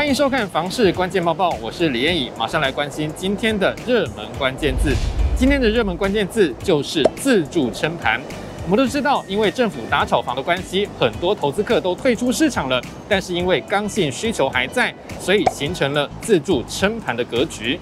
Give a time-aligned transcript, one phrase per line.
[0.00, 4.94] 欢迎收看《房市关键报报》，我是李彦颖，马上来关心今天的热门关键字。
[5.36, 8.18] 今天的热门关键字就是自助撑盘。
[8.64, 12.80] 我们都知道，因为政府打炒房的关系，很多投资客都退出市场了。
[13.10, 14.90] 但是因为刚性需求还在，
[15.20, 17.78] 所以形成了自助撑盘的格局。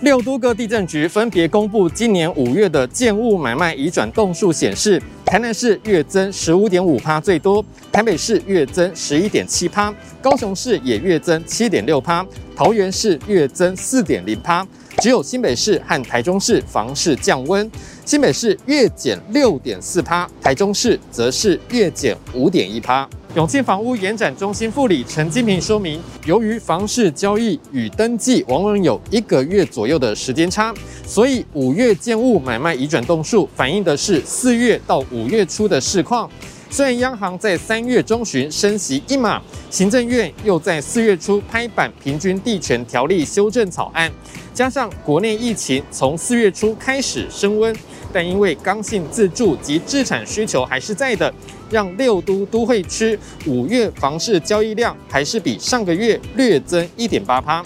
[0.00, 5.00] 六都各地政局分别公布今年五月的建物买卖移转栋数显示，
[5.30, 14.66] 台南市月增十五点五趴最多，台北市月增十一点七趴，高雄市也月增七点六趴，桃园市月增四点零趴。
[14.98, 17.70] 只有新北市和台中市房市降温，
[18.04, 23.08] 新北市月减六点四趴，台中市则是月减五点一趴。
[23.36, 30.74] 永庆房屋延展中心副理陈金平说明，由于房市交易与登记往往有一个月左右的时间差，
[31.06, 36.28] 所以五月建物买卖移转栋数反映的是四月到五月初的市况。
[36.70, 44.10] 虽然央行在三月中旬升息一码，行政院又在四月初拍板平均地权条例修正草案，
[44.52, 47.74] 加上国内疫情从四月初开始升温，
[48.12, 51.32] 但因为刚性自住及资产需求还是在的，
[51.70, 57.64] 让六都都会区五月房市交易量还是比上个月略增一点八趴。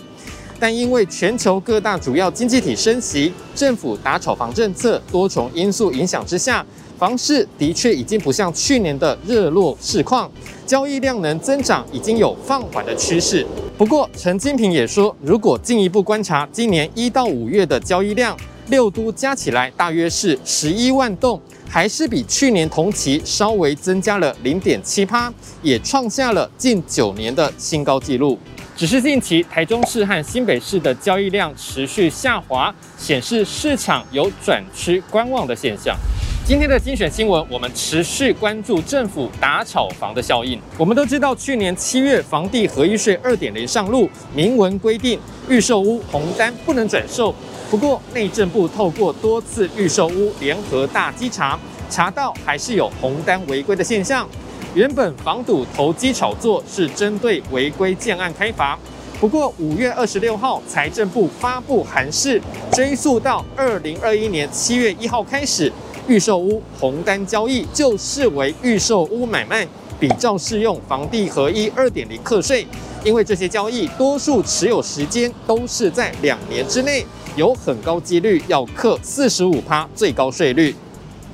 [0.58, 6.64] 但因为全球各大主要经济体升息，政府打炒房政策多重因素影响之下。
[6.96, 10.30] 房市的确已经不像去年的热络市况，
[10.64, 13.44] 交易量能增长已经有放缓的趋势。
[13.76, 18.34] 不过，陈金平也说，如果进一步观察今年一到五月的交易量，
[18.68, 28.38] 六都加起来大约是十一万栋，还是比去年同期稍微增加了零点七趴，也创下了近九年的新高纪录。
[28.76, 35.96] 只是近期台中市和新北市的交易量持续下滑，显示市场有转趋观望的现象。
[36.46, 40.60] 今天的精选新闻，我们持续关注政府打炒房的效应。
[40.76, 45.18] 我们都知道，去年七月房地合一税二点零上路，明文规定
[45.48, 47.34] 预售屋红单不能转售。
[47.70, 51.58] 不过，内政部透过多次预售屋联合大稽查，
[51.90, 54.28] 查到还是有红单违规的现象。
[54.74, 58.78] 原本防堵投机炒作是针对违规建案开罚，
[59.20, 62.40] 不过五月二十六号，财政部发布函释，
[62.72, 65.72] 追溯到二零二一年七月一号开始。
[66.06, 69.66] 预售屋红单交易就视为预售屋买卖，
[69.98, 72.66] 比照适用房地合一二点零课税，
[73.02, 80.74] 因为这些交易多数持有时间都是在两年之内，有很高几率要克四十五趴最高税率。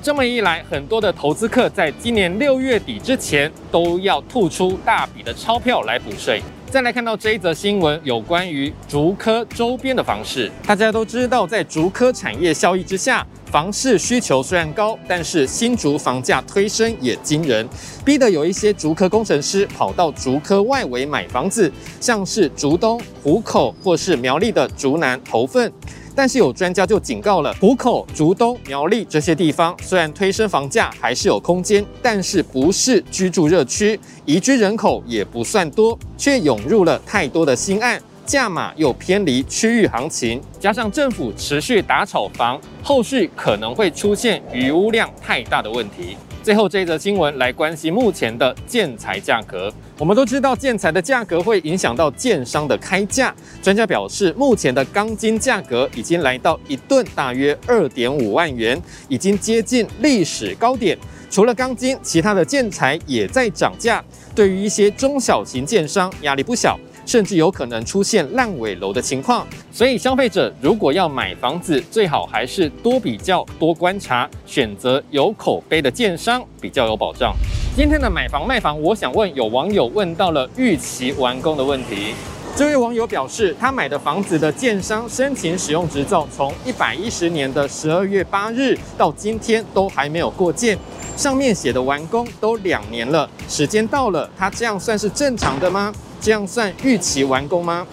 [0.03, 6.43] 这么一来，很多的投资客在今年六月底之前都要吐出大笔的钞票来补税。
[6.70, 13.26] 再来看到这一则新闻，有关于竹科周边的房市，大家都知道，在竹科产业效益之下。
[13.47, 17.69] 房市需求虽然高，但是新竹房价推升也惊人，
[18.04, 25.72] 逼得有一些竹科工程师跑到竹科外围买房子，像是竹东、湖口或是苗栗的竹南头份。
[26.15, 38.00] 但是有专家就警告了，湖口、竹东、苗栗这些地方虽然推升房价还是有空间，但是不是居住热区，移居人口也不算多，却涌入了太多的新案。
[38.26, 46.16] 价码又偏离区域行情，加上政府持续打炒房，后续可能会出现余屋量太大的问题。
[46.43, 49.71] 最后这则新闻来关心目前的建材价格。
[49.99, 53.34] 我们都知道建材的价格会影响到建商的开价。
[53.62, 60.97] 专家表示，目前的钢筋价格已经来到一吨大约二点五万元，已经接近历史高点。
[61.31, 64.03] 除了钢筋，其他的建材也在涨价，
[64.34, 66.79] 对于一些中小型建商压力不小。
[67.06, 77.34] 甚至有可能出现烂尾楼的情况，所以消费者如果要买房子，最好还是多比较、多观察，选择有口碑的建商比较有保障。
[77.77, 82.15] 今天的买房卖房，我想问有网友问到了逾期完工的问题。
[82.56, 90.77] 这位网友表示，他买的房子的建商申请使用执照，从一百一十年的十二月八日到今天都还没有过建，
[91.17, 95.93] 上面写的完工都两年了，时间到了，他这样算是正常的吗？
[96.20, 97.87] 这样算预期完工吗？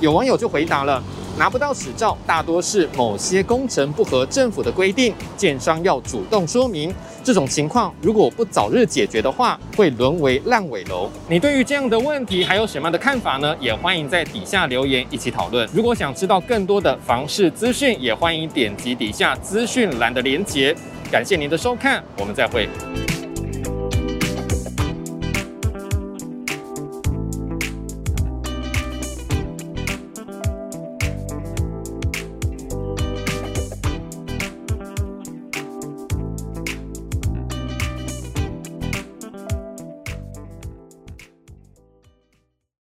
[0.00, 1.02] 有网友就回答了，
[1.38, 6.92] 拿不到执照，大多是某些工程不合政府的规定，建商要主动说明。
[7.24, 11.08] 这种情况如果不早日解决的话，会沦为烂尾楼。
[11.28, 13.54] 你对于这样的问题还有什么样的看法呢？
[13.60, 15.68] 也欢迎在底下留言一起讨论。
[15.72, 20.74] 如果想知道更多的房市资讯，也欢迎点击底下资讯栏的连结。
[21.12, 22.68] 感谢您的收看，我们再会。